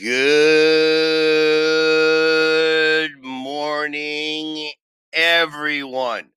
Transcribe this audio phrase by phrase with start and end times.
[0.00, 0.10] Good
[3.20, 4.70] morning,
[5.12, 6.30] everyone.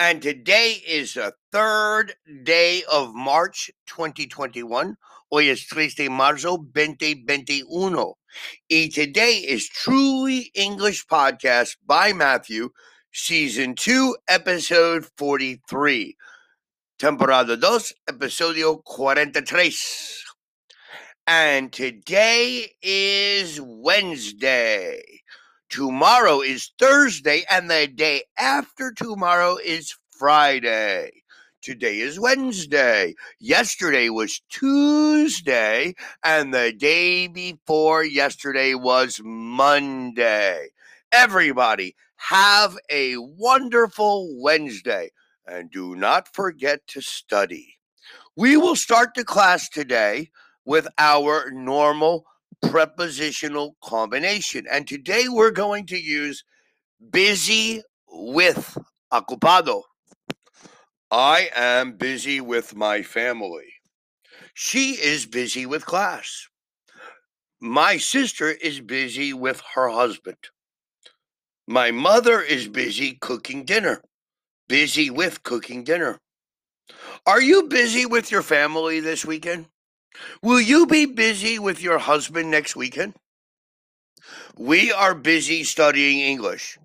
[0.00, 4.96] And today is the third day of March 2021.
[5.30, 8.14] Hoy es 3 de marzo 2021.
[8.68, 12.70] Y today is Truly English Podcast by Matthew,
[13.12, 16.16] Season 2, Episode 43.
[16.98, 20.24] Temporada 2, Episodio 43.
[21.30, 25.02] And today is Wednesday.
[25.68, 31.10] Tomorrow is Thursday, and the day after tomorrow is Friday.
[31.60, 33.14] Today is Wednesday.
[33.40, 35.92] Yesterday was Tuesday,
[36.24, 40.68] and the day before yesterday was Monday.
[41.12, 45.10] Everybody, have a wonderful Wednesday,
[45.46, 47.76] and do not forget to study.
[48.34, 50.30] We will start the class today
[50.68, 52.26] with our normal
[52.60, 54.66] prepositional combination.
[54.70, 56.44] And today we're going to use
[57.10, 58.76] busy with
[59.10, 59.84] ocupado.
[61.10, 63.72] I am busy with my family.
[64.52, 66.48] She is busy with class.
[67.62, 70.36] My sister is busy with her husband.
[71.66, 74.02] My mother is busy cooking dinner.
[74.68, 76.18] Busy with cooking dinner.
[77.24, 79.64] Are you busy with your family this weekend?
[80.42, 83.14] Will you be busy with your husband next weekend?
[84.56, 86.78] We are busy studying English.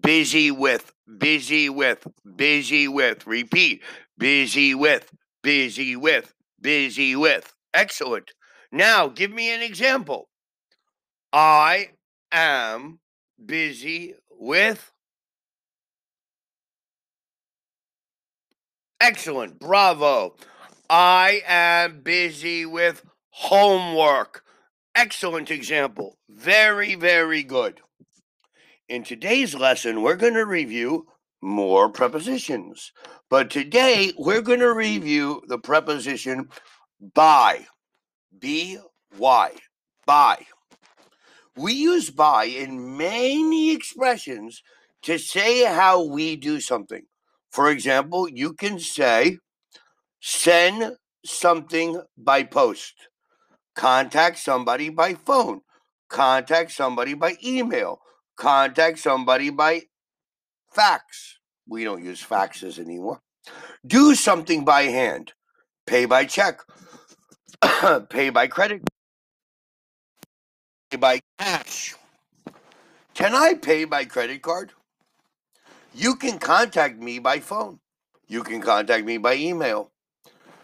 [0.00, 3.26] Busy with, busy with, busy with.
[3.26, 3.82] Repeat.
[4.18, 5.10] Busy with,
[5.42, 7.54] busy with, busy with.
[7.74, 8.32] Excellent.
[8.70, 10.28] Now, give me an example.
[11.32, 11.90] I
[12.30, 13.00] am
[13.44, 14.92] busy with.
[19.00, 19.58] Excellent.
[19.58, 20.36] Bravo.
[20.92, 24.42] I am busy with homework.
[24.96, 26.18] Excellent example.
[26.28, 27.80] Very, very good.
[28.88, 31.06] In today's lesson, we're going to review
[31.40, 32.90] more prepositions.
[33.28, 36.48] But today, we're going to review the preposition
[37.14, 37.66] by.
[38.36, 38.78] B
[39.16, 39.52] Y.
[40.06, 40.44] By.
[41.56, 44.60] We use by in many expressions
[45.02, 47.02] to say how we do something.
[47.48, 49.38] For example, you can say,
[50.20, 52.94] Send something by post.
[53.74, 55.62] Contact somebody by phone.
[56.08, 58.00] Contact somebody by email.
[58.36, 59.82] Contact somebody by
[60.72, 61.38] fax.
[61.66, 63.20] We don't use faxes anymore.
[63.86, 65.32] Do something by hand.
[65.86, 66.60] Pay by check.
[68.10, 68.82] Pay by credit.
[70.90, 71.94] Pay by cash.
[73.14, 74.72] Can I pay by credit card?
[75.94, 77.80] You can contact me by phone.
[78.28, 79.90] You can contact me by email.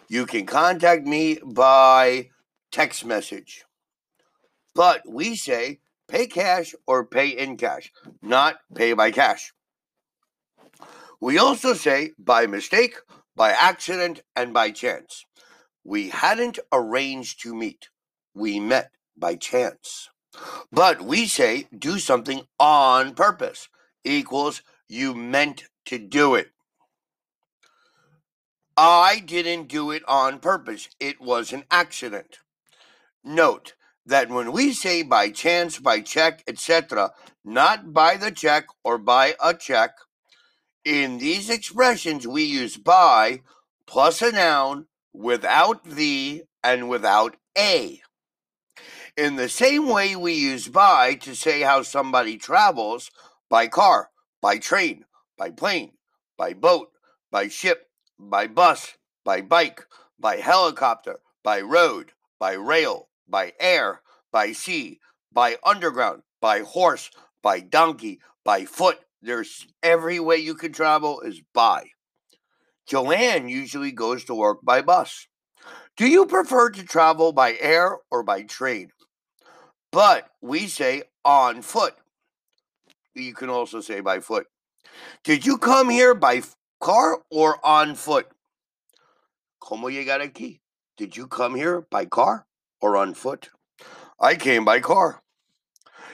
[0.08, 2.30] You can contact me by
[2.70, 3.64] text message.
[4.74, 7.90] But we say pay cash or pay in cash,
[8.22, 9.52] not pay by cash.
[11.20, 12.96] We also say by mistake,
[13.34, 15.24] by accident, and by chance.
[15.82, 17.88] We hadn't arranged to meet.
[18.34, 20.10] We met by chance.
[20.70, 23.68] But we say do something on purpose
[24.04, 26.50] equals you meant to do it.
[28.76, 30.88] I didn't do it on purpose.
[31.00, 32.40] It was an accident.
[33.24, 37.12] Note that when we say by chance, by check, etc.,
[37.44, 39.92] not by the check or by a check,
[40.84, 43.40] in these expressions we use by
[43.86, 48.02] plus a noun without the and without a.
[49.16, 53.10] In the same way we use by to say how somebody travels
[53.48, 54.10] by car,
[54.42, 55.06] by train,
[55.38, 55.92] by plane,
[56.36, 56.90] by boat,
[57.30, 57.88] by ship,
[58.18, 59.86] by bus, by bike,
[60.18, 65.00] by helicopter, by road, by rail, by air, by sea,
[65.32, 67.10] by underground, by horse,
[67.42, 68.98] by donkey, by foot.
[69.22, 71.90] There's every way you can travel is by.
[72.86, 75.26] Joanne usually goes to work by bus.
[75.96, 78.90] Do you prefer to travel by air or by train?
[79.90, 81.94] But we say on foot.
[83.14, 84.46] You can also say by foot.
[85.24, 86.42] Did you come here by
[86.80, 88.26] car or on foot?
[89.62, 90.60] ¿Cómo llegar aquí?
[90.96, 92.46] Did you come here by car
[92.80, 93.50] or on foot?
[94.18, 95.22] I came by car.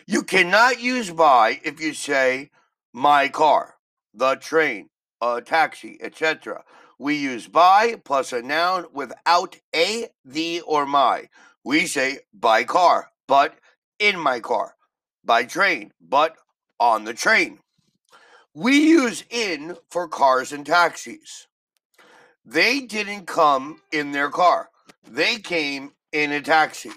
[0.07, 2.51] You cannot use by if you say
[2.93, 3.77] my car,
[4.13, 4.89] the train,
[5.21, 6.65] a taxi, etc.
[6.99, 11.29] We use by plus a noun without a, the, or my.
[11.65, 13.59] We say by car, but
[13.99, 14.75] in my car,
[15.25, 16.37] by train, but
[16.81, 17.61] on the train.
[18.55, 21.47] We use in for cars and taxis.
[22.45, 24.69] They didn't come in their car,
[25.09, 26.93] they came in a taxi.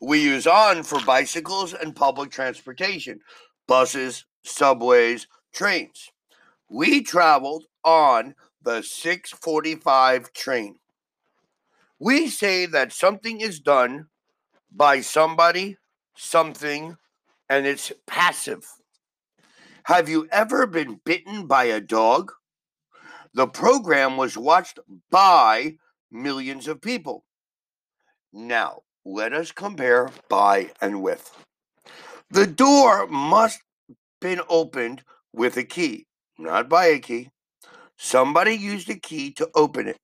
[0.00, 3.20] We use on for bicycles and public transportation,
[3.66, 6.10] buses, subways, trains.
[6.70, 10.76] We traveled on the 645 train.
[11.98, 14.06] We say that something is done
[14.70, 15.78] by somebody,
[16.16, 16.96] something,
[17.48, 18.64] and it's passive.
[19.88, 22.32] Have you ever been bitten by a dog?
[23.32, 24.78] The program was watched
[25.10, 25.78] by
[26.12, 27.24] millions of people.
[28.30, 31.34] Now, let us compare by and with.
[32.28, 33.62] The door must
[34.20, 36.06] been opened with a key,
[36.38, 37.30] not by a key.
[37.96, 39.96] Somebody used a key to open it.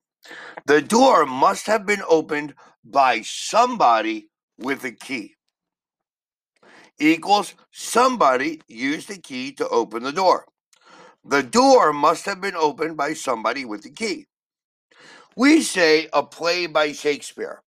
[0.64, 5.34] The door must have been opened by somebody with a key.
[6.98, 10.46] Equals somebody used a key to open the door.
[11.24, 14.26] The door must have been opened by somebody with a key.
[15.36, 17.62] We say a play by Shakespeare,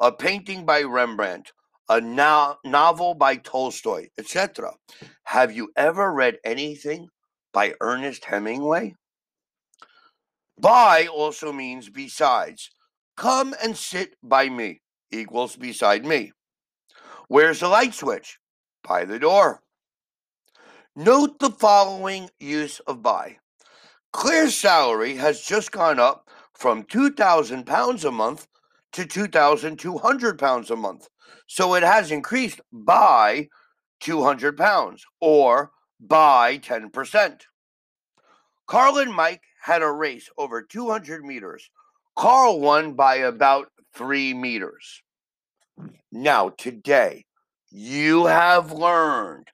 [0.00, 1.52] a painting by Rembrandt,
[1.88, 4.74] a no- novel by Tolstoy, etc.
[5.24, 7.08] Have you ever read anything
[7.52, 8.94] by Ernest Hemingway?
[10.58, 12.70] By also means besides.
[13.16, 14.82] Come and sit by me
[15.12, 16.32] equals beside me.
[17.28, 18.38] Where's the light switch?
[18.86, 19.62] By the door.
[20.94, 23.38] Note the following use of by.
[24.12, 28.46] Claire's salary has just gone up from 2,000 pounds a month
[28.92, 31.08] to 2,200 pounds a month.
[31.48, 33.48] So it has increased by
[34.00, 37.40] 200 pounds or by 10%.
[38.66, 41.70] Carl and Mike had a race over 200 meters.
[42.16, 45.02] Carl won by about three meters.
[46.12, 47.24] Now, today,
[47.76, 49.48] you have learned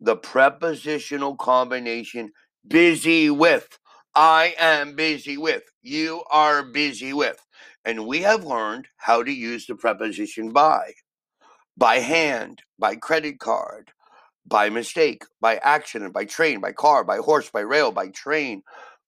[0.00, 2.32] the prepositional combination
[2.66, 3.78] busy with.
[4.12, 5.62] I am busy with.
[5.80, 7.38] You are busy with.
[7.84, 10.94] And we have learned how to use the preposition by.
[11.76, 13.92] By hand, by credit card,
[14.44, 18.64] by mistake, by accident, by train, by car, by horse, by rail, by train.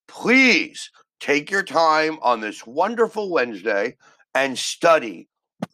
[0.06, 0.88] Please
[1.18, 3.96] take your time on this wonderful Wednesday
[4.36, 5.28] and study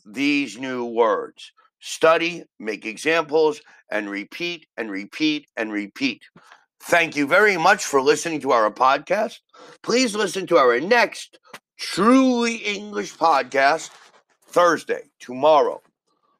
[0.07, 1.53] these new words.
[1.81, 3.61] Study, make examples,
[3.91, 6.23] and repeat and repeat and repeat.
[6.81, 9.39] Thank you very much for listening to our podcast.
[9.83, 11.39] Please listen to our next
[11.77, 13.91] Truly English podcast
[14.47, 15.81] Thursday, tomorrow.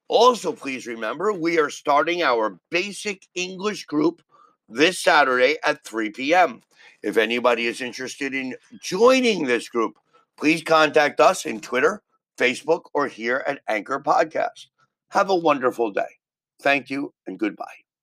[0.09, 4.23] Also, please remember we are starting our basic English group
[4.69, 6.63] this Saturday at 3 p.m.
[7.03, 9.95] If anybody is interested in joining this group,
[10.37, 12.03] please contact us in Twitter,
[12.39, 14.67] Facebook, or here at Anchor Podcast.
[15.11, 16.19] Have a wonderful day.
[16.63, 17.88] Thank you and goodbye.